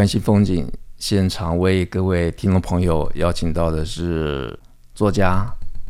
[0.00, 4.58] 湾新风景现场为各位听众朋友邀请到的是
[4.94, 5.46] 作家、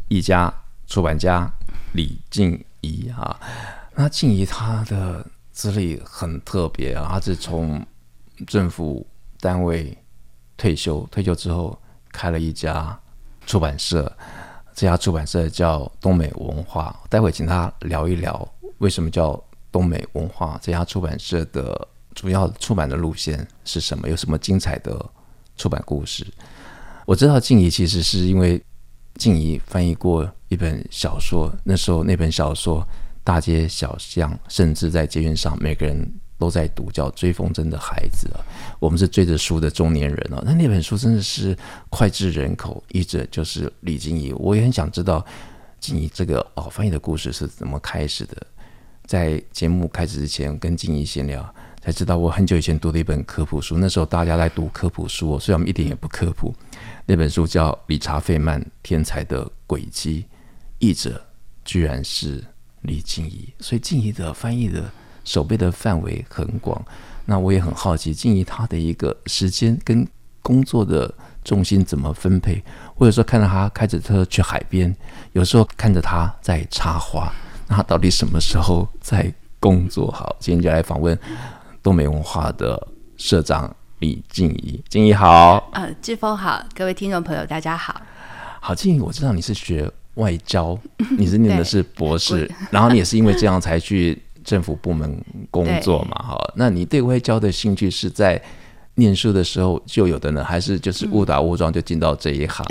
[0.08, 0.52] 译家、
[0.88, 1.48] 出版家
[1.92, 3.38] 李静怡啊。
[3.94, 7.80] 那静怡她的资历很特别啊，她是从
[8.48, 9.06] 政府
[9.38, 9.96] 单位
[10.56, 12.98] 退休，退休之后开了一家
[13.46, 14.12] 出版社，
[14.74, 16.98] 这家出版社叫东美文化。
[17.08, 18.48] 待会请他聊一聊
[18.78, 19.40] 为什么叫
[19.70, 21.86] 东美文化，这家出版社的
[22.20, 24.94] 主要出版的路线是什么，有什么精彩的
[25.56, 26.26] 出版故事。
[27.06, 28.62] 我知道静怡其实是因为
[29.14, 32.86] 静怡翻译过一本小说，那时候那本小说
[33.24, 36.12] 大街小巷，甚至在街运上，每个人。
[36.38, 38.40] 都在读，叫《追风筝的孩子》啊，
[38.78, 40.42] 我们是追着书的中年人哦。
[40.42, 41.54] 那那本书真的是
[41.90, 44.32] 脍炙人口，译者就是李静怡。
[44.32, 45.22] 我也很想知道
[45.80, 48.34] 静怡这个哦翻译的故事是怎么开始的。
[49.04, 51.54] 在节目开始之前，跟静怡闲聊，
[51.90, 53.76] 才知道我很久以前读的一本科普书。
[53.76, 56.54] 那时候大家在读科普书，虽然我们一点也不科普。
[57.04, 60.22] 那本书叫《理查费曼天才的轨迹》，
[60.78, 61.20] 译者
[61.64, 62.44] 居然是
[62.82, 63.52] 李静怡。
[63.58, 64.88] 所以静怡的翻译的。
[65.22, 66.82] 手背的范围很广，
[67.26, 70.04] 那我也很好奇，静怡她的一个时间跟
[70.42, 71.12] 工作的
[71.44, 72.60] 重心怎么分配？
[72.94, 74.96] 或者说看到她开着车去海边，
[75.32, 77.30] 有时候看着她在插花，
[77.68, 80.10] 那她到底什么时候在工作？
[80.10, 81.16] 好，今天就来访问
[81.82, 84.82] 东美文化的社长李静怡。
[84.88, 88.00] 静怡好，呃，志峰好，各位听众朋友大家好。
[88.60, 90.78] 好，静怡，我知道你是学外交，
[91.18, 94.20] 你是念的是博士， 然后你也是因为这样才去。
[94.42, 98.42] 政府部门工作嘛，哈，那你对外交的兴趣是在
[98.94, 102.66] 念书的时候就有的呢，还是就是误打误撞就进到这一行？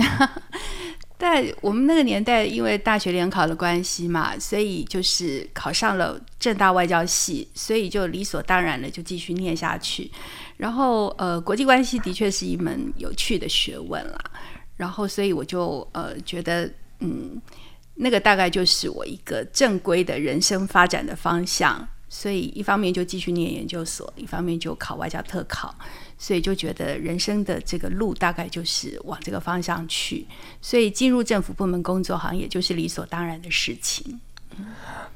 [1.19, 10.09] 在我们那个年代，因为大学联考的关系嘛，所以就是考上了政大外交系，所以就理所当然的就继续念下去。
[10.57, 14.17] 然后，呃，国际关系的确是一门有趣的学问啦。
[14.77, 16.71] 然后，所以我就呃觉得，
[17.01, 17.39] 嗯。
[18.01, 25.73] 那个大概就是我一个正规的人生发展的方向，所以一方面就继续念研究所，一方面就考外交特考，
[26.17, 30.25] 所以就觉得人生的这个路大概就是往这个方向去，
[30.59, 34.19] 所以进入政府部门工作好像也就是理所当然的事情。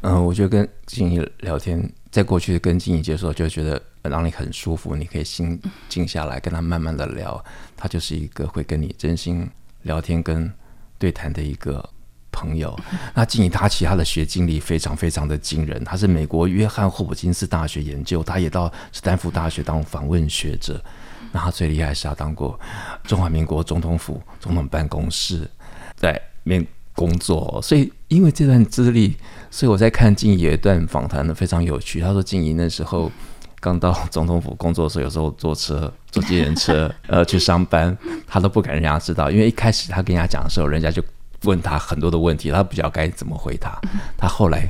[0.01, 5.59] 嗯，我觉得跟静怡聊天，在过去跟静怡接触，就觉得让你很舒服，你可以心
[5.89, 7.43] 静下来跟他慢慢的聊，
[7.75, 9.49] 他就是一个会跟你真心
[9.81, 10.53] 聊天跟
[10.99, 11.89] 对谈的一个。
[12.33, 12.77] 朋友，
[13.13, 15.81] 那静怡他其他的学经历非常非常的惊人。
[15.85, 20.83] 他是美国约翰霍普金斯大学研究，他也到斯坦福大学当访问学者。
[21.31, 22.59] 那他最厉害是他当过
[23.05, 25.49] 中华民国总统府总统办公室
[25.95, 27.59] 在面工作。
[27.63, 29.15] 所以因为这段资历，
[29.50, 32.01] 所以我在看静怡一段访谈呢，非常有趣。
[32.01, 33.11] 他说静怡那时候
[33.59, 41.03] 刚到总统府工作的时候，有时候坐车 坐计程车呃去上班，他都不敢让人家知道，因为一开始他跟人家讲的时候，人家就。
[41.43, 43.79] 问他很多的问题，他不知道该怎么回答。
[44.17, 44.67] 他后来，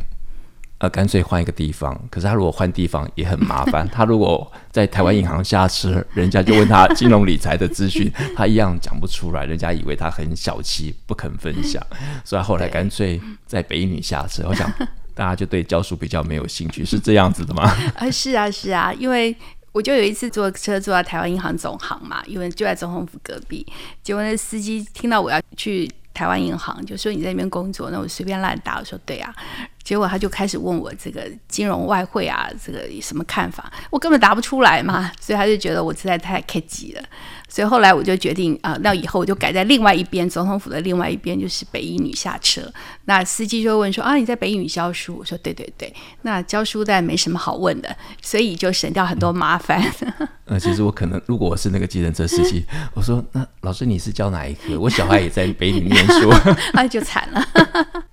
[0.79, 1.97] 呃，干脆换一个地方。
[2.09, 3.87] 可是他如果换地方也很麻烦。
[3.87, 9.45] 他如果在台湾银行下车，人家就问他金融理财的资讯， 他一样讲不出来。
[9.45, 11.81] 人家以为他很小气，不肯分享。
[12.25, 14.43] 所以后来干脆在北一女下车。
[14.47, 14.69] 我想
[15.13, 17.63] 大家就对教书比较没有兴趣，是这样子的吗？
[17.95, 19.33] 啊，是啊，是啊，因为
[19.71, 23.65] 我就有一次坐车坐到台湾银行总行嘛，因为就在总统府隔壁。
[24.01, 25.89] 结果那司机听到我要去。
[26.13, 29.33] 台湾银行就说你在那边工作，那我随便乱打，我说对啊，
[29.83, 33.71] 结果他就开始问我这个金融外汇啊，这个有什么看法？
[33.89, 37.03] 我根本答不出来嘛， 所以他就觉得我实在太客气了。
[37.49, 42.61] 所以后来我就决定啊、呃，那以后我就改在另外一边，总统府的另外一边就是北一女下车。
[43.05, 45.17] 那司机就问说啊，你在北一女教书？
[45.19, 45.93] 我说对对对，
[46.23, 49.79] 那教书但没什么好问的，所以就省掉很多麻烦。
[50.01, 52.65] 嗯、呃，其实我可能如果我是那个计程车司机，
[52.95, 54.79] 我说那老师你是教哪一科？
[54.79, 56.33] 我小孩也在北一女念书，
[56.73, 57.47] 那就惨了。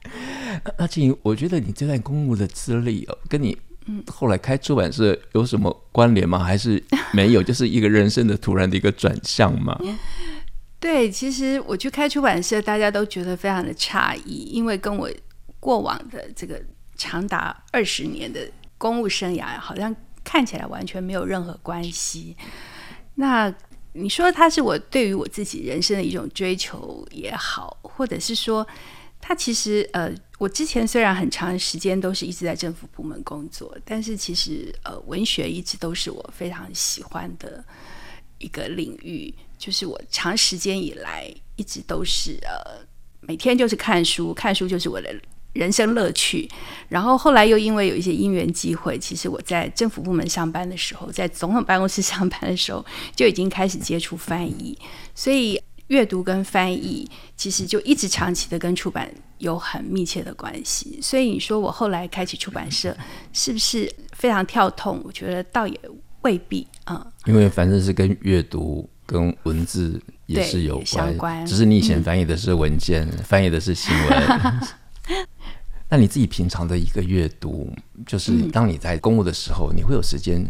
[0.79, 3.57] 那静宜，我觉得你这段公务的资历哦，跟你。
[4.07, 6.39] 后来开出版社有什么关联吗？
[6.39, 6.81] 还是
[7.12, 7.43] 没有？
[7.43, 9.77] 就是一个人生的突然的一个转向吗？
[10.79, 15.11] 对，其实我去开出版社，大家都觉得非常的诧异，因为跟我
[15.59, 16.62] 过往的这个
[16.97, 18.49] 长达二十年的
[18.79, 19.93] 公务生涯好像
[20.23, 22.37] 看起来完全没有任何关系。
[23.17, 23.53] 那
[23.95, 28.65] 你说它是我对于我自己人生的一种追求也好，或者是说，
[29.21, 37.62] 它其实呃，我之前虽然很长时间都是一直在政府部门工作，但是其实呃，文学一直都是我非常喜欢的
[38.38, 42.81] 一个领域，就是我长时间以来一直都是呃，
[43.20, 45.14] 每天就是看书，看书就是我的。
[45.52, 46.48] 人生乐趣，
[46.88, 54.78] 然后后来又因为有一些因缘机会，其实我在政府部门上班的时候，在总统办公室上班的时候，就已经开始接触翻译，
[55.12, 55.60] 所以
[55.90, 61.00] 阅读跟翻译其实就一直长期的跟出版有很密切的关系。
[61.02, 62.96] 所以你说我后来开启出版社，
[63.32, 65.00] 是不是非常跳痛？
[65.04, 65.78] 我觉得倒也
[66.22, 74.60] 未必啊，嗯、因为反正是跟阅读跟文字也是有关，相关，只是你以前翻译的是文件，嗯、翻译的是新闻。
[75.90, 77.69] 那你自己平常的一个阅读，
[78.06, 80.40] 就是当你在公务的时候，嗯、你会有时间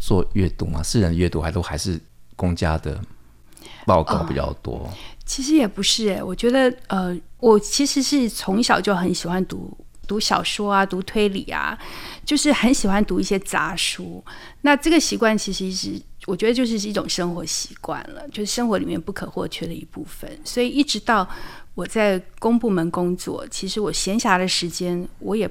[0.00, 0.82] 做阅读吗？
[0.82, 2.00] 私人阅读还都还是
[2.34, 3.00] 公家的
[3.86, 4.74] 报告比较多？
[4.74, 4.90] 哦、
[5.24, 9.76] 其实也不是诶，我觉得呃，我其实是从小就很喜欢读
[10.06, 11.78] 读小说啊，读推理啊，
[12.24, 14.24] 就是很喜欢读一些杂书。
[14.62, 20.30] 那这个习惯其实是我觉得就是一种生活习惯了，就是生活里面不可或缺的一部分。
[20.44, 21.28] 所以一直到。
[21.76, 25.50] 我在公部门工作，其实我闲暇的时间，我也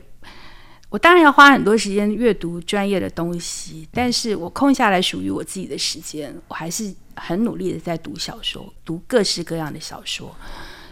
[0.94, 10.32] 我当然要花很多时间阅读专业的东西，但是我空下来属于我自己的时间，我还是很努力的在读小说，读各式各样的小说。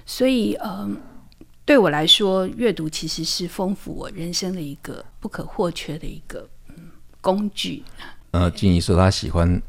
[0.03, 0.98] 所以，嗯，
[1.63, 6.89] 对我来说，阅读其实是丰富我人生的一个不可或缺的一个嗯
[7.21, 7.83] 工具。
[8.31, 9.62] 呃，静怡说她喜欢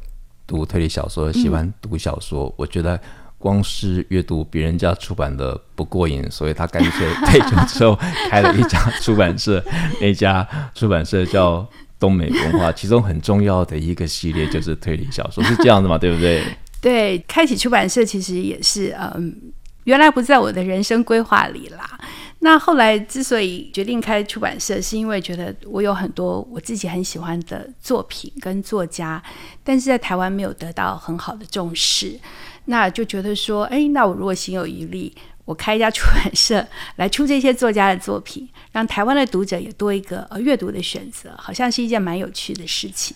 [0.47, 2.99] 读推理小说，喜欢读小说，嗯、我觉得。
[3.43, 7.93] 光是阅读别人家出版的不过瘾，所以他干脆 退休之后
[8.29, 9.61] 开了一家出版社，
[9.99, 11.67] 那家出版社叫
[11.99, 15.97] 东美文化，其中很重要的一个系列就是推理小说，是这样的嘛？
[15.97, 16.41] 对不对？
[16.79, 19.35] 对，开启出版社其实也是，嗯，
[19.83, 21.99] 原来不在我的人生规划里啦。
[22.39, 29.21] 那后来之所以决定开出版社，是因为觉得我有很多我自己很喜欢的作品跟作家，
[29.63, 32.19] 但是在台湾没有得到很好的重视。
[32.65, 35.15] 那就觉得说，哎，那我如果心有余力，
[35.45, 36.65] 我开一家出版社
[36.95, 43.15] 来出这些作家的作品，让台湾的读者也多一个呃阅读的选择，好像是一件蛮有趣的事情。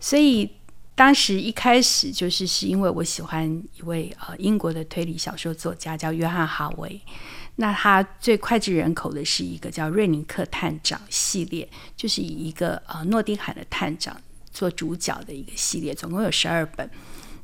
[0.00, 0.50] 所以
[0.94, 3.46] 当时一开始就是是因为我喜欢
[3.76, 6.98] 一位呃英国的推理小说作家叫约翰哈维，
[7.56, 14.16] 那他最脍炙人口的是一个叫瑞尼克探长系列，就是以一个呃诺丁汉的探长
[14.50, 16.88] 做主角的一个系列，总共有十二本。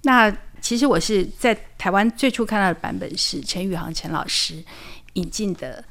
[0.03, 0.35] 那
[0.65, 4.65] 其实我是在台湾最初看到的版本是陈宇航陈老师
[5.13, 5.85] 引进的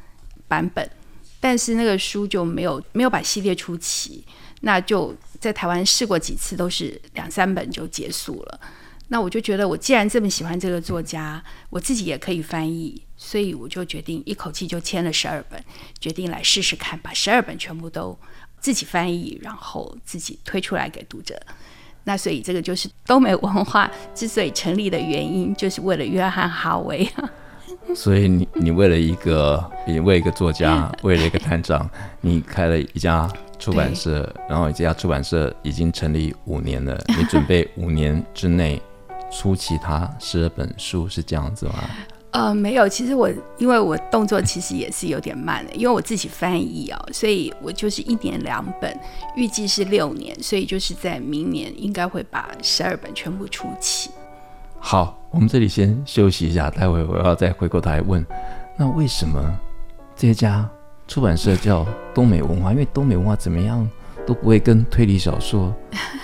[0.48, 0.90] 版本，
[1.40, 4.26] 但是那个书就没有没有把系列出齐，
[4.62, 8.60] 那就在台湾试过几次，都是两三本就结束了。
[9.10, 15.64] 那我就觉得，我既然这么喜欢这个作家，我自己也可以翻译，所以我就决定一口气就签了十二本，
[16.00, 18.18] 决定来试试看，把十二本全部都
[18.60, 21.40] 自己翻译，然后自己推出来给读者。
[22.04, 27.08] 那所以这个就是东美文化之所以成立的原因，就是为了约翰哈维。
[27.96, 31.90] 所以你你为了一个，你为一个作家， 为了一个探长，
[32.22, 33.30] 你开了一家
[33.60, 38.82] 出版社，然后这家出版社已经成立五年了，你准备五年之内
[39.32, 41.74] 出其他十二本书，是这样子吗？
[42.34, 49.00] 呃，没有，其实我因为我动作其实也是有点慢的，因为我自己翻译哦，所以我就是一年两本，
[49.36, 54.10] 预计是六年，所以就是在明年应该会把十二本全部出齐。
[54.80, 58.26] 好，我们这里先休息一下，待会我要再回过头来问，
[58.76, 59.40] 那为什么
[60.16, 60.68] 这家
[61.08, 61.86] 出版社叫
[62.16, 62.72] 东美文化？
[62.72, 63.88] 因为东美文化怎么样
[64.26, 65.72] 都不会跟推理小说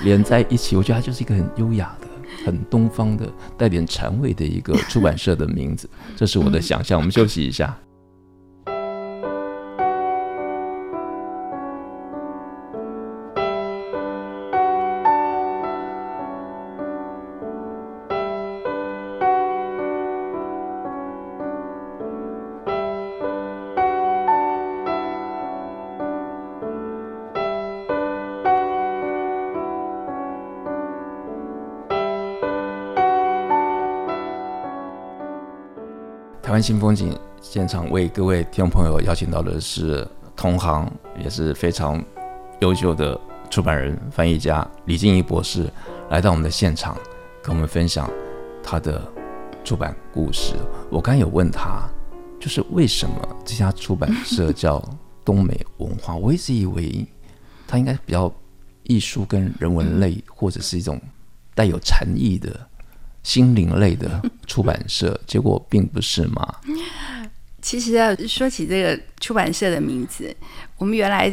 [0.01, 1.95] 连在一起，我觉得它就是一个很优雅。
[2.51, 6.99] 很东方的，带点禅味的一个出版社的名字，这是我的想象。
[6.99, 7.77] 我们休息一下。
[36.61, 42.03] 新风景现场为各位听众朋友邀请到的是同行，也是非常
[42.59, 45.69] 优秀的出版人、翻译家李静怡博士，
[46.09, 46.97] 来到我们的现场，
[47.41, 48.09] 跟我们分享
[48.63, 49.01] 他的
[49.63, 50.55] 出版故事。
[50.91, 51.87] 我刚有问他，
[52.39, 54.83] 就是为什么这家出版社叫
[55.23, 56.15] 东美文化？
[56.15, 57.05] 我一直以为
[57.67, 58.31] 他应该比较
[58.83, 60.99] 艺术跟人文类，或者是一种
[61.55, 62.68] 带有禅意的
[63.29, 66.55] 心灵类的出版社，结果并不是嘛？
[67.61, 70.35] 其实要说起这个出版社的名字，
[70.79, 71.29] 我们原来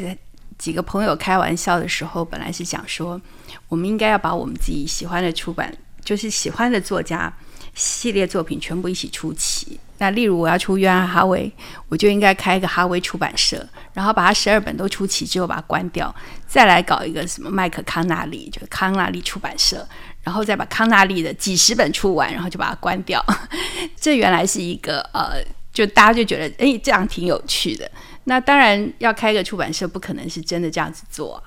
[0.58, 3.18] 几个朋友开玩笑的时候，本来是想说，
[3.66, 5.74] 我们应该要把我们自己喜欢的出版，
[6.04, 7.32] 就是喜欢的作家
[7.74, 9.80] 系列作品全部一起出齐。
[9.96, 11.50] 那例如我要出约翰哈维，
[11.88, 16.14] 我就应该开一个哈维出版社，然后把它十二本都出齐之后把它关掉，
[16.46, 19.88] 再来搞一个什么麦克康纳利，就康纳利出版社，
[20.26, 23.24] 然后再把康纳利的几十本出完，然后就把它关掉。
[23.98, 25.42] 这原来是一个呃。
[25.76, 27.86] 就大家就觉得，哎，这样挺有趣的。
[28.24, 31.42] 那当然要开个出版社，不可能是真的这样子做。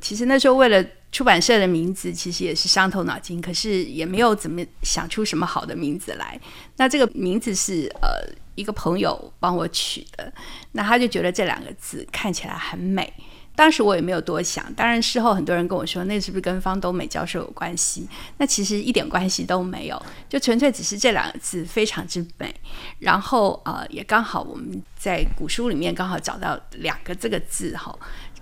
[0.00, 6.36] 其实那时候为了出版社的名字，其实也是伤透脑筋，可是也没有怎么想出什么好的名字来。
[6.78, 10.32] 那这个名字是呃一个朋友帮我取的，
[10.72, 13.12] 那他就觉得这两个字看起来很美。
[13.58, 18.08] 当时我也没有多想，当然事后很多人跟我说，那是不是跟方东美教授有关系？
[18.36, 22.54] 那其实一点关系都没有，就纯粹只是这两个字非常之美。
[23.00, 27.92] 然后呃，也刚好我们在古书里面刚好找到两个这个字哈，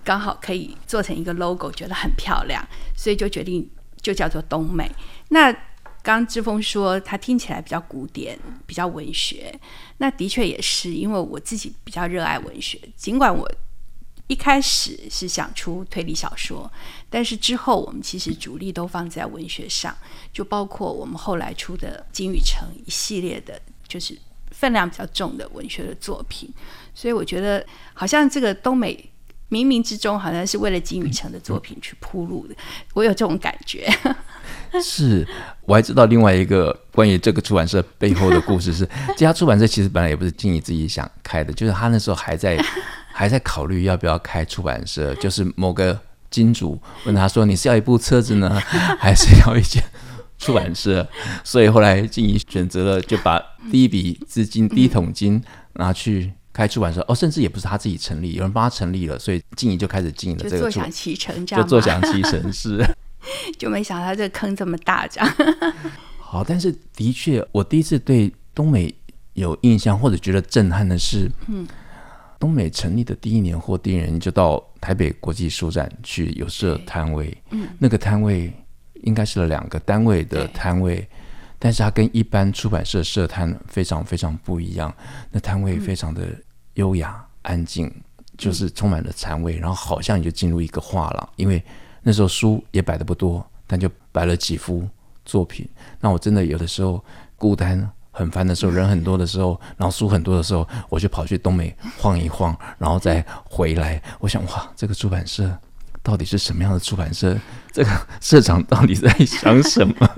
[0.03, 2.63] 刚好可以做成一个 logo，觉得很漂亮，
[2.95, 3.67] 所以就决定
[3.99, 4.87] 就叫做东美。
[5.29, 9.59] 那刚刚之锋说他听起来比较古典，比较文学，
[9.97, 13.51] 那的确也是，因为我自己比较热爱文学，尽管我。
[14.27, 16.69] 一开始是想出推理小说，
[17.09, 19.95] 但是之后我们其实主力都放在文学上，
[20.33, 23.57] 就包括我们后来出的金宇澄一系列的，
[23.87, 24.17] 就是
[24.51, 26.53] 分量比较重的文学的作品。
[26.93, 29.09] 所以我觉得，好像这个东美
[29.49, 32.55] 冥冥之中好像是为了金宇澄的作品去铺路的，
[32.93, 33.89] 我有这种感觉。
[34.83, 35.25] 是，
[35.61, 42.61] 我还知道另外一个关于这个出版社背后的故事是，这家出版社其实本来也不是金宇自己想开的，就是他那时候还在。
[43.17, 48.47] 还在考虑要不要开出版社， 就是某个金主问他说：“你是要一部车子呢，
[49.01, 49.83] 还是要一间
[50.37, 51.07] 出版社？”
[51.43, 55.43] 所以后来静怡选择了就把第一笔资金、第一桶金
[55.73, 57.03] 拿去开出版社。
[57.07, 60.57] 哦，甚至也不是他自己成立，有人帮他成立了，所以静怡就开始经营了这个。
[60.57, 62.85] 就坐享其成，这样就坐享其成是。
[63.57, 65.35] 就没想到这个坑这么大，这样。
[66.19, 68.93] 好，但是的确，我第一次对东美
[69.33, 71.67] 有印象或者觉得震撼的是，嗯。
[72.39, 78.53] 东美成立的第一年或第一年就到台北国际书展去有设摊位，嗯，那个摊位
[79.03, 81.07] 应该是两个单位的摊位，
[81.57, 84.93] 但是它跟一般出版社设摊非常非常不一样。
[85.31, 86.27] 那摊位非常的
[86.75, 87.91] 优雅安静，
[88.37, 91.63] 就是充满了禅味，然后好像你就进入一个画廊，因为
[92.03, 94.87] 那时候书也摆的不多，但就摆了几幅
[95.25, 95.67] 作品。
[95.99, 97.03] 那我真的有的时候
[97.35, 97.89] 孤单。
[98.17, 104.01] 很烦的时候，人很多的时候，然后书很多的时候，我就跑去东美晃一晃，然后再回来。
[104.19, 105.55] 我想，哇，这个出版社
[106.01, 107.37] 到底是什么样的出版社？
[107.71, 110.09] 这个社长到底在想什么？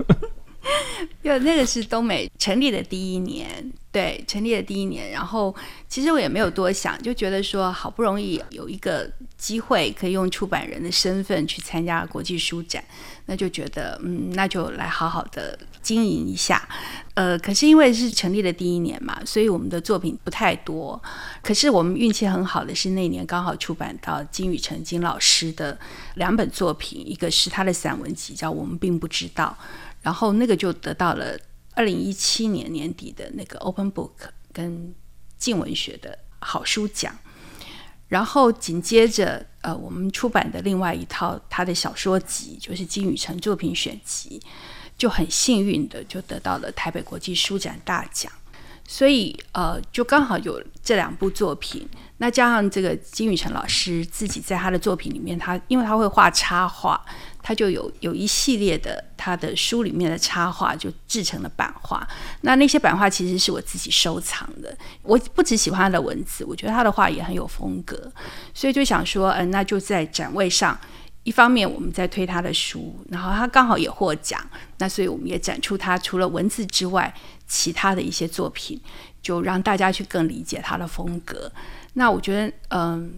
[1.22, 3.70] 因那个是东美成立的第一年。
[3.92, 5.54] 对，成立的第一年，然后
[5.88, 12.84] 其实我也没有多想，就觉得说好不容易有一个机会可以用出版人的身份去参加国际书展，
[13.24, 16.68] 那就觉得嗯，那就来好好的经营一下。
[17.14, 21.02] 呃，可是因为是成立的第一年嘛，所以我们的作品不太多。
[21.42, 25.76] 可是我们运气很好的是那年刚好出版到金宇澄金老师的
[26.16, 29.56] 两本作品，一个是他的散文集叫《我们并不知道》，
[30.02, 31.36] 然后那个就得到了。
[31.72, 34.10] 二零一七年年底的那个 Open Book
[34.52, 34.92] 跟
[35.38, 37.16] 静文学的好书奖，
[38.10, 44.38] 然后紧接着呃，我们出版的另外一套他的小说集，就是金宇澄作品选集，
[44.98, 48.30] 就很幸运的就得到了台北国际书展大奖。
[48.92, 57.00] 所以呃，就刚好有这两部作品，那加上这个金宇澄老师自己在他的作品里面，他因为他会画插画，
[57.40, 62.04] 他就有有一系列的他的书里面的插画就制成了版画。
[62.40, 64.76] 那那些版画其实是我自己收藏的。
[65.02, 68.10] 我不只喜欢他的文字，我觉得他的画也很有风格，
[68.52, 70.76] 所以就想说，嗯、那就在展位上，
[71.22, 74.44] 一方面我们在推他的书，然后他刚好也获奖，
[74.78, 77.14] 那所以我们也展出他除了文字之外。
[77.50, 78.80] 其他的一些作品，
[79.20, 81.50] 就让大家去更理解他的风格。
[81.94, 83.12] 那我觉得，嗯，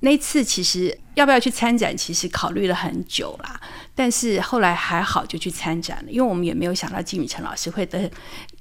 [0.00, 3.58] 那次其实要不要去参展，其实考虑了很久啦。
[3.94, 8.10] 但是后来还好，就去参展了，因为我们也没有想到金宇澄老师会得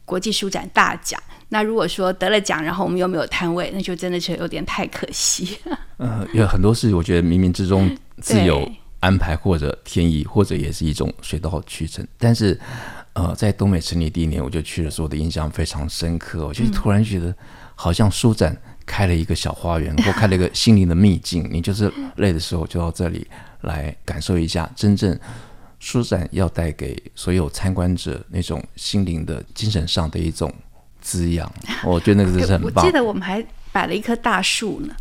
[0.05, 1.21] 国际书展大奖。
[1.49, 5.57] 那如果说得了奖，然后我们又没有摊位，那就真的是有点太可惜。
[5.97, 8.65] 呃，有很多事，我觉得冥冥之中自有
[9.01, 12.07] 安排，或者天意，或者也是一种水到渠成。
[12.17, 12.57] 但是。
[13.19, 16.47] 呃，在东北成立第一年，我就去的时候，我的印象非常深刻。
[16.47, 17.35] 我就突然觉得，
[17.75, 21.45] 好像书展开了一个小花园，或开了一个 心灵的秘境。
[21.51, 23.27] 你就是累的时候就到这里，
[23.61, 25.19] 来感受一下真正
[25.79, 30.53] 书展要带给所有参观者那种心灵的、精神上的一种
[31.01, 31.51] 滋养。
[31.83, 32.85] 我觉得那个真是很棒。
[32.85, 34.95] 我记得我们还摆了一棵大树呢。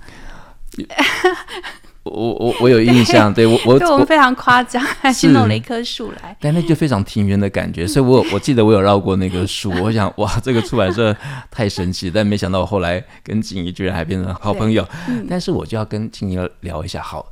[2.08, 11.16] 我我我有印象， 对，我我对我们非常夸张，还去弄了一棵树来，但那就非常庭园的感觉，所以我 我记得我有绕过那个树，我想哇，这个出版社
[11.50, 17.30] 太神奇，但没想到我后来跟静怡居然还变成好朋友，嗯、但是我就要跟静怡聊一下，好，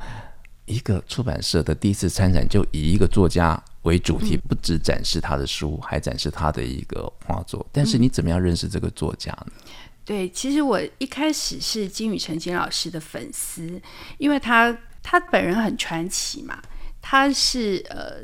[0.66, 9.52] 一个出版社的第一次参展就以一个作家为主题，不只展示他的书，还展示他的一个画作，但是你怎么样认识这个作家呢？
[10.06, 13.82] 对，其实我一开始是金宇成金老师的粉丝，
[14.18, 16.62] 因为他他本人很传奇嘛，
[17.02, 18.18] 他是呃，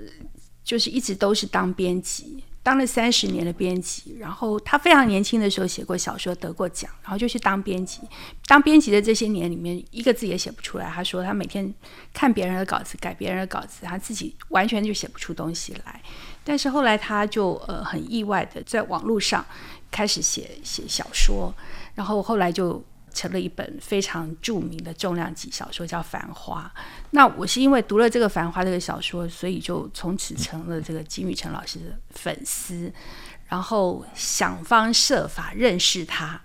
[0.63, 7.99] 就是一直都是当编辑，当了三十年的编辑，然后他非常年轻的时候写过小说，得过奖，然后就去当编辑。
[8.47, 10.89] 当编辑的这些年里面，一个字也写不出来。
[10.89, 11.75] 他说他每天
[12.15, 16.01] 看别人的稿子，改别人的稿子，他自己完全就写不出东西来。
[16.45, 19.45] 但是后来他就呃很意外的在网络上。
[19.93, 21.55] 开始写写小说，
[21.95, 22.83] 然后后来就
[23.15, 26.73] 成了一本非常著名的重量级小说，叫《繁花》。
[27.11, 32.91] 那我是因为读了这个《繁花》这个小说，所以就从此成了这个金宇成老师的粉丝，
[33.47, 36.41] 然后想方设法认识他，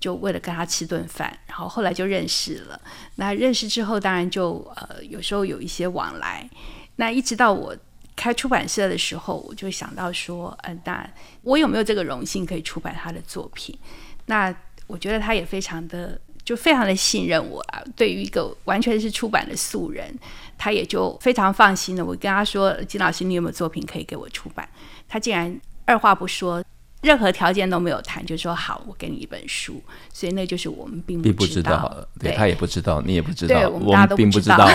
[0.00, 2.80] 就为了跟他吃顿饭，然后后来就认识了。
[3.16, 6.48] 那认识之后，当然就呃有时候有一些往来。
[6.96, 7.76] 那一直到我。
[8.16, 11.08] 开出版社的时候，我就想到说，嗯，那
[11.42, 13.78] 我有没有这个荣幸可以出版他的作品？
[14.24, 14.52] 那
[14.86, 17.82] 我觉得他也非常的，就非常的信任我啊。
[17.94, 20.12] 对于一个完全是出版的素人，
[20.56, 22.04] 他也就非常放心的。
[22.04, 24.68] 我跟他说：“金老师，你有没有作品可以给我出版？”
[25.06, 26.64] 他竟然二话不说。
[27.06, 29.80] 任何条件都没有谈，就说好，我给你一本书。
[30.12, 34.68] 所以那就是我们并不知道，对，对他也不知道，你也不知道，对 我们大家都不知道。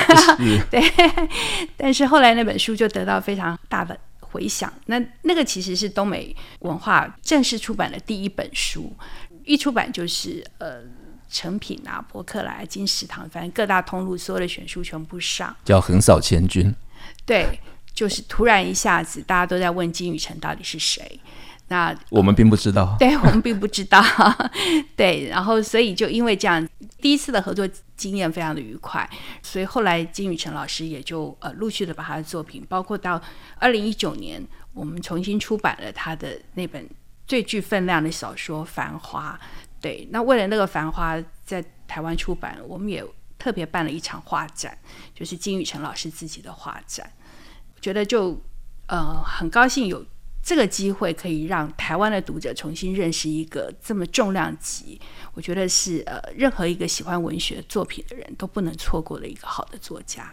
[0.69, 0.81] 对，
[1.75, 4.71] 但是后来那本书就得到非常大的回响。
[4.85, 8.95] 那那个其实是东美文化正式出版的第一本书，
[9.43, 10.81] 一出版就是呃
[11.29, 16.73] 成品啊、博客来、金石堂，反正各大通路所有的选书全部上，叫横扫千军。
[17.25, 17.59] 对，
[17.93, 21.19] 就是突然一下子大家都在问金宇成到底是谁。
[21.71, 24.03] 那我们并不知道， 对，我们并不知道，
[24.97, 26.67] 对，然后所以就因为这样，
[26.99, 29.09] 第一次的合作经验非常的愉快，
[29.41, 33.21] 所以后来金宇成老师也就呃陆续的把他的作品，包括到
[33.57, 36.85] 二零一九年，我们重新出版了他的那本
[37.25, 39.39] 最具分量的小说《繁花》。
[39.79, 43.01] 对，那为了那个《繁花》在台湾出版，我们也
[43.39, 44.77] 特别办了一场画展，
[45.15, 47.09] 就是金宇成老师自己的画展，
[47.79, 48.37] 觉得就
[48.87, 50.05] 呃很高兴有。
[50.43, 54.99] 这个机会可以让台湾的读者重新认识一个这么重量级，
[55.33, 60.27] 我觉得是呃任何一个喜欢文学作品的人都不能错过的一个好的作家。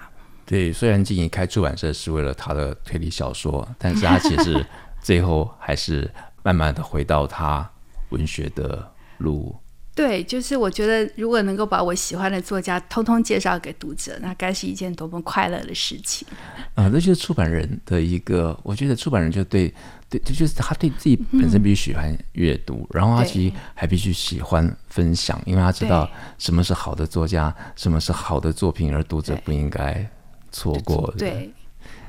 [0.46, 4.64] 对，虽然静怡开出版社是为了他的推理小说，但是他其实
[5.02, 6.10] 最后还是
[6.42, 7.70] 慢慢的回到他
[8.08, 9.54] 文学的路。
[9.94, 16.26] 对，就是我觉得，如果能够把我喜欢的作家通通介绍给读者，那该是一件多么快乐的事情
[16.74, 16.88] 啊！
[16.88, 19.74] 那就是出版人的一个，我觉得出版人就对
[20.08, 30.08] 对，就是他对自己本身必须喜欢阅读，嗯，然后他其实还必须喜欢分享，因为他知道什么是好的作家，什么是好的作品，而读者不应该
[30.50, 31.18] 错过的。
[31.18, 31.52] 对，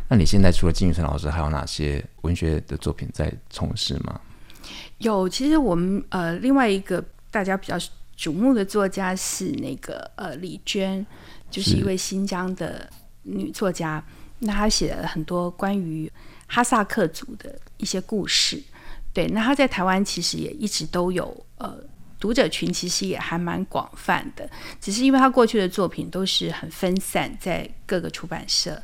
[0.07, 4.19] 那你现在除了金宇成老师，还有哪些文学的作品在从事吗？
[4.99, 7.03] 有，其实我们呃另外一个。
[7.31, 7.77] 大家比较
[8.17, 11.05] 瞩目的作家是那个呃李娟，
[11.51, 12.89] 就是一位新疆的
[13.21, 14.03] 女作家。
[14.39, 16.11] 那她写了很多关于
[16.49, 18.61] 哈萨克族的一些故事。
[19.13, 21.73] 对，那他在台湾其实也一直都有呃
[22.19, 24.49] 读者群，其实也还蛮广泛的。
[24.81, 28.81] 只是因为他过去的作品都是很分散在各个出版社，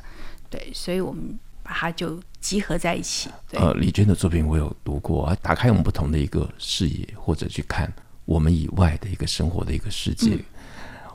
[0.48, 3.28] 对，所以我们把它就集合在一起。
[3.50, 3.60] 对。
[3.60, 7.92] 呃，李娟的作品我有读过，打开我们不同的一个视野，或者去看。
[8.24, 10.44] 我们以外的一个生活的一个世界，嗯，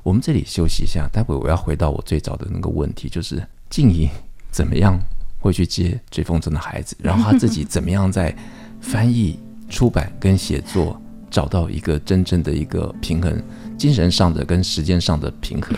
[0.01, 1.09] 我们这里休息一下。
[1.11, 4.09] 待会我要回到我最早的那个问题，就是静怡
[4.49, 4.97] 怎么样
[5.41, 8.33] 会去接追风筝的孩子，然后他自己怎么样在
[8.79, 13.43] 翻译、出版跟写作找到一个真正的一个平衡，
[13.77, 15.75] 精神上的跟时间上的平衡。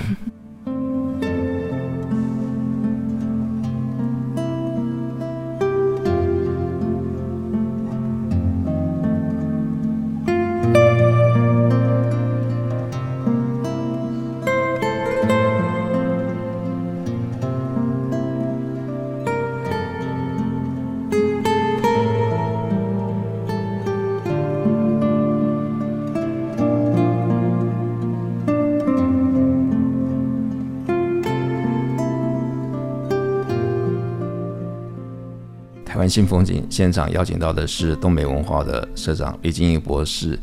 [36.14, 40.40] 新风景现场邀请到的是东美文化的社长李静怡博士。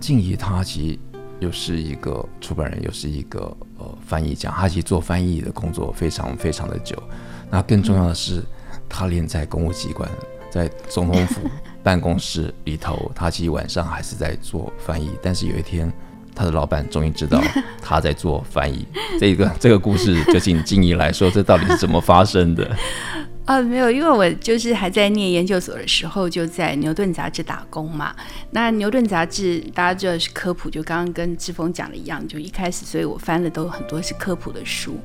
[0.00, 0.98] 静怡他其实
[1.38, 7.00] 又是一个出版人，又是一个呃翻译家，他其实做翻译的工作非常非常的久。
[7.48, 8.42] 那更重要的是，
[8.88, 10.10] 他连在公务机关，
[10.50, 11.48] 在总统府
[11.84, 15.08] 办公室里头，他其实晚上还是在做翻译。
[15.22, 15.92] 但是有一天，
[16.34, 17.40] 他的老板终于知道
[17.80, 18.84] 他在做翻译。
[19.20, 22.76] 这个这个故事就请静怡来说，这到底是怎么发生的？
[23.44, 28.14] 啊，没有，因为我就是还在念研究所的时候，就在牛顿杂志打工嘛。
[28.52, 34.96] 那牛顿杂志大家知道是科普，就刚刚跟志峰讲的一样，就一开始，所以我翻的都很多是科普的书。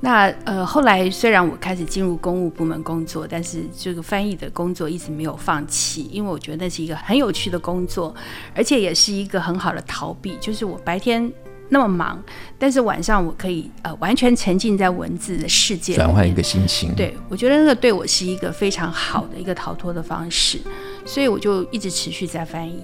[0.00, 8.14] 那呃，后来虽然我开始进入公务部门工作，但是这个翻译的工作一直没有放弃，因为我觉得那是一个很有趣的工作，
[8.54, 11.32] 而且也是一个很好的逃避，就是我白天。
[11.68, 12.22] 那么忙，
[12.58, 16.94] 但是晚上我可以呃完全沉浸在文字的世界，转换一个心情。
[16.94, 20.60] 对，我觉得那个对我是一个非常好的一个逃脱的方式，
[21.06, 22.82] 所以我就一直持续在翻译。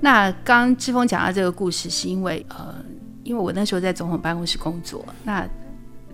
[0.00, 2.74] 那刚刚志峰讲到这个故事，是因为呃，
[3.22, 5.48] 因为我那时候在总统办公室工作，那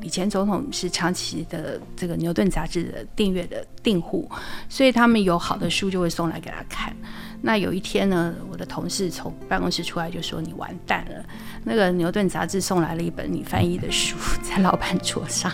[0.02, 4.30] 以前总统是长期的这个牛顿杂志的订阅的订户，
[4.68, 6.94] 所以他们有好的书就会送来给他看。
[7.42, 11.24] 那有一天呢，我的同事从办公室出来就说：“你完蛋了，
[11.64, 15.50] 那个牛顿杂志送来了一本你翻译的书，在老板桌上，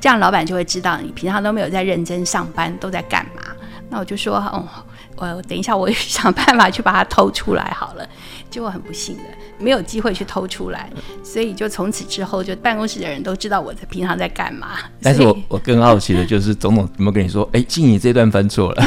[0.00, 3.42] 这样老板就会知道你平常都没有在认真上班，都在干嘛。”
[3.90, 4.68] 那我就说：“哦，
[5.20, 8.08] 我等一下，我想办法去把它偷出来好了。”
[8.50, 9.24] 结果很不幸的，
[9.58, 10.90] 没有机会去偷出来，
[11.22, 14.78] 所以就从此之后，就办公室的人都知道我在平常在干嘛。
[15.02, 18.82] 但是我我更好奇的就是，总统有没有跟你说：“哎，静怡这段翻错了？”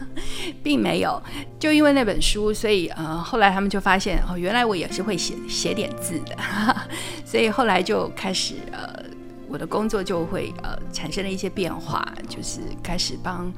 [0.64, 1.22] 并没有，
[1.60, 6.34] 就因为那本书，所以呃，后来他们就发现哦，原来我也是会写写点字的，
[7.24, 8.88] 所以后来就开始呃，
[9.46, 13.52] 我的工作就会呃产生了一些变化，就是开始帮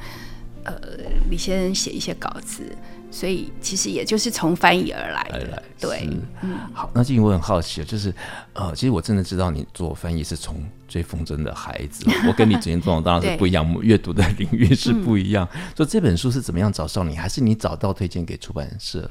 [0.69, 0.99] 呃
[1.31, 2.65] 李先生写一些稿子。
[3.11, 6.07] 所以其实也就是从翻译而来的，来对，
[6.43, 8.15] 嗯，好，那静怡我很好奇，就是
[8.53, 15.49] 呃，其实我真的知道你做翻译是从《追风筝的孩子》， 我跟你之前状况当然是不一样，阅读的领域是不一样。
[15.75, 19.11] 所以、嗯、这本书是怎么样找上你，还是你找到推荐给出版社？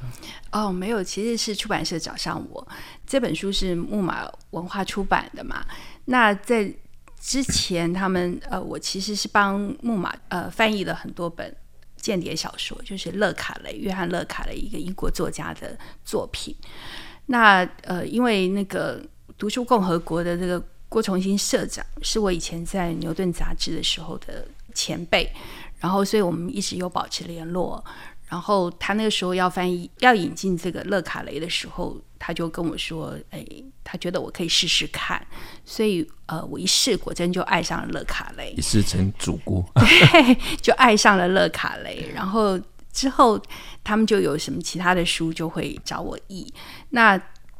[0.52, 2.64] 哦，没有，其实是出版社找上我。
[3.04, 5.64] 这本书是木马文化出版的嘛？
[6.04, 6.72] 那在
[7.20, 11.54] 之前，他们呃，我其实是帮木马呃翻译了很多本。
[12.00, 16.54] 间谍小说就是勒卡雷，约翰·勒卡雷一个英国作家的作品。
[17.26, 19.04] 那呃，因为那个
[19.36, 25.28] 读书共和国的这个郭崇新社长是我以前在牛顿杂志的时候的前辈，
[25.80, 27.84] 然后所以我们一直有保持联络。
[28.28, 33.44] 然后他那个时候要翻译、要引进这个勒卡雷的时候，他就跟我说：“哎，
[33.82, 35.26] 他觉得我可以试试看。”
[35.64, 42.10] 所以呃，我一试，果真就爱上了勒卡雷，一试成主顾，对， 就爱上了勒卡雷。
[42.14, 42.60] 然后
[42.92, 43.40] 之后
[43.82, 46.52] 他们就有什么其他的书，就会找我译。
[46.90, 47.18] 那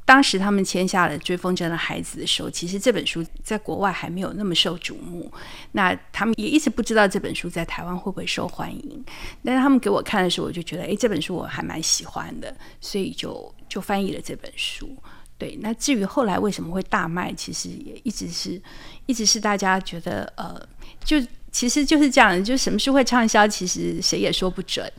[0.09, 5.31] 当时他们签下了《追风筝的孩子》的时候，其实这本书在国外还没有那么受瞩目。
[5.73, 9.05] 那他们也一直不知道这本书在台湾会不会受欢迎。
[9.44, 14.97] 但是他们给我看的时候，我就觉得，哎，这本书我还蛮喜欢的，所以就就翻译了这本书。
[15.37, 18.59] 对，那至于后来为什么会大卖，其实也一直是，
[19.05, 20.59] 一直是大家觉得，呃，
[21.05, 21.18] 就
[21.53, 24.90] 其实就是这样，就什么书会畅销，其实谁也说不准。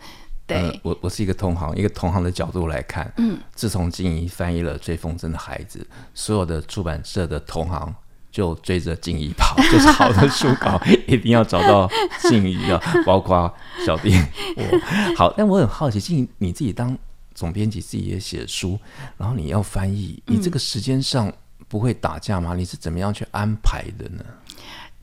[0.50, 5.80] 对、呃，我我是一个同行，一个同行的角度来看，嗯，自从静怡翻译了《追风筝的孩子》，
[6.14, 7.94] 所有的出版社的同行
[8.32, 11.90] 就追着静怡跑， 就是好的书稿 一定要找到
[12.22, 13.54] 静怡啊，包括
[13.86, 14.12] 小弟
[14.56, 15.16] 我。
[15.16, 16.98] 好，但我很好奇，静怡你自己当
[17.34, 18.78] 总编辑，自己也写书，
[19.18, 21.32] 然后你要翻译，你这个时间上
[21.68, 22.56] 不会打架吗？
[22.56, 24.24] 你是怎么样去安排的呢？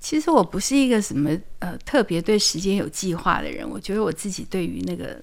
[0.07, 5.21] 其实我不是一个什么呃特别对时间有计划的人，我觉得我自己对于那个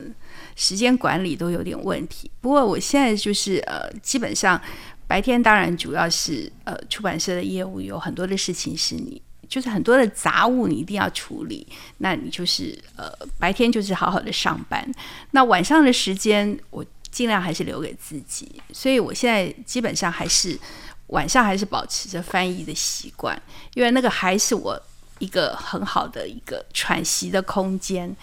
[0.58, 2.30] 时间管理都有点问题。
[2.42, 4.62] 不过我现在就是呃，基本上
[5.08, 11.66] 白天当然主要是呃出版社的业务，有很多的事情是你就是很多的杂物你一定要处理，
[12.00, 14.86] 那你就是呃白天就是好好的上班，
[15.32, 20.60] 那晚上的时间我尽量还是留给自己，所以我现在基本上还是。
[21.14, 23.40] 晚上还是保持着翻译的习惯，
[23.76, 24.82] 因为那个还是我
[25.20, 28.14] 一个很好的一个喘息的空间，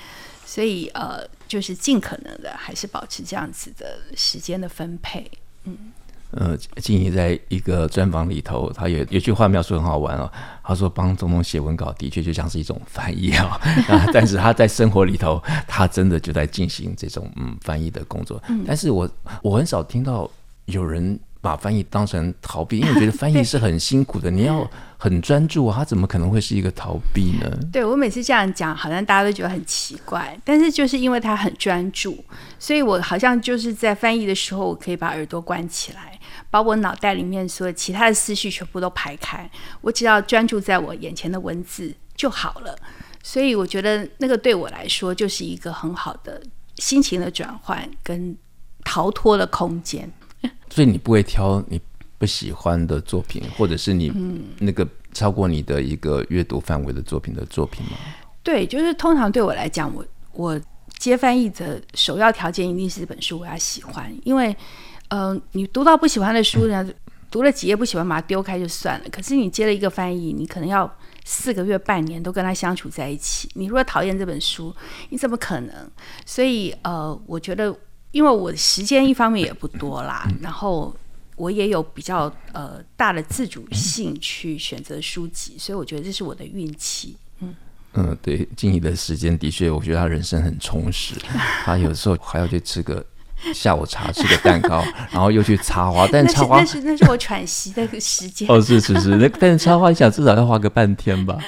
[0.44, 5.30] 所以呃，就是尽可能的还是保持这样子的时间的分配。
[5.64, 5.92] 嗯，
[6.32, 10.28] 呃，静怡在一个专访里头，他有有句话描述很好玩哦，
[10.64, 18.42] 他说帮总统写文稿的确就像是一种翻译啊，啊， 但是他在生活里头，他真的就在进行这种嗯翻译的工作。
[18.48, 19.08] 嗯，但是我
[19.42, 20.28] 我很少听到
[20.64, 21.18] 有人。
[21.40, 27.50] 把翻译当成逃避，因为我觉得 翻译是很辛苦的，你要很专注啊，他怎么可能会是一个逃避呢？
[27.72, 32.22] 对，我每次这样讲，好像大家都觉得很奇怪，但是就是因为他很专注，
[32.58, 39.50] 所以我好像就是在翻译的时候，我可以把耳朵关起来，把我脑袋里面所有其他的思绪全部都排开，
[39.80, 42.76] 我只要专注在我眼前的文字就好了。
[43.22, 46.40] 所以我觉得那个对我来说就是一个很好的
[46.76, 48.34] 心情的转换跟
[48.84, 50.10] 逃脱的空间。
[50.70, 51.80] 所以你不会挑你
[52.18, 54.12] 不喜欢的作品，或者是你
[54.58, 57.92] 那个超过你的一个阅读范围的作品的作品吗？
[58.42, 60.60] 对，就是通常对我来讲，我我
[60.98, 64.54] 接翻译的首要条件一定是这本书我要喜欢，因为
[65.08, 66.88] 嗯、呃，你读到不喜欢的书呢，
[67.30, 69.06] 读了几页不喜欢，把它丢开就算了。
[69.10, 70.90] 可是你接了一个翻译，你可能要。
[71.22, 74.74] 四个月、半年都跟他相处在一起，你如果讨厌这本书，
[75.10, 75.88] 你怎么可能？
[76.24, 77.72] 所以，呃，我觉得，
[78.12, 80.94] 因为我时间一方面也不多啦，然后
[81.36, 87.16] 我也有比较呃大的自主性去选择书籍，所以我觉得这是我的运气。
[87.40, 87.54] 嗯
[87.94, 91.14] 嗯，对，静怡的时间的确，我觉得他人生很充实，
[91.64, 93.04] 他有时候还要去吃个。
[93.54, 98.46] 下午茶吃个蛋糕， 然后又去插花，但插花那是那是我喘息的时间。
[98.52, 101.38] 哦，是是是，那但是插花，你想至少要花个半天吧？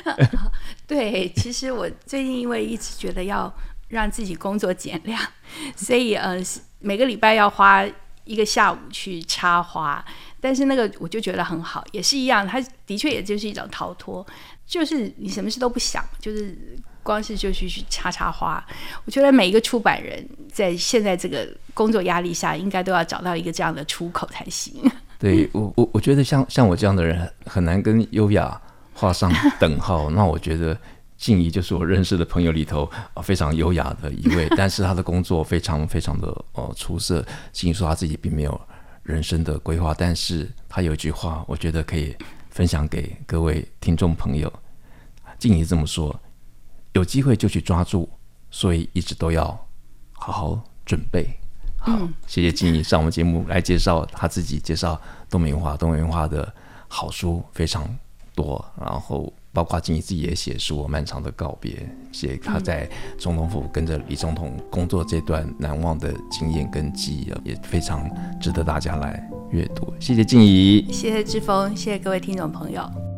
[0.87, 3.53] 对，其实我最近因为一直觉得要
[3.92, 5.20] 让自己工作减量，
[5.76, 6.42] 所以呃
[6.81, 7.85] 每个礼拜要花
[8.24, 10.05] 一个下午去插花，
[10.40, 14.26] 但是那个我就觉得很好，也是一样，它的确也就是一种逃脱，
[14.66, 16.57] 就是你什么事都不想，就是。
[17.05, 18.64] 光是就去去插插花，
[19.05, 24.72] 我觉得每一个出版人在现在这个工作压力下，应该都要找到一个这样的出口才行。
[25.18, 28.57] 对我，我我觉得像像我这样的人很难跟优雅
[28.94, 29.28] 画上
[29.59, 30.11] 等号。
[30.11, 30.78] 那我觉得
[31.22, 32.90] 静怡就是我认识的朋友里头
[33.22, 37.24] 非常优雅的一位， 但是他的工作非常非常的呃出色。
[37.52, 38.61] 静怡说他自己并没有
[39.04, 42.12] 人生的规划，但是他有一句话，我觉得可以
[42.50, 44.52] 分享给各位听众朋友。
[45.38, 46.20] 静怡这么说。
[46.94, 48.08] 有机会就去抓住，
[48.50, 49.46] 所以一直都要
[50.14, 51.24] 好好准备。
[51.78, 55.76] 好，嗯、谢谢静怡上我们节目来介绍她自己，介绍东北文化。
[55.76, 56.52] 东北文化的
[56.88, 57.88] 好书非常
[58.35, 61.72] 多，然后包括静怡自己也写书《漫长的告别》，
[62.10, 62.88] 写他在
[63.18, 68.08] 总统府跟着李总统工作这段难忘的经验跟记忆，也非常
[68.40, 69.92] 值得大家来阅读。
[70.00, 73.12] 谢谢静怡，谢谢志峰，谢谢各位听众朋友。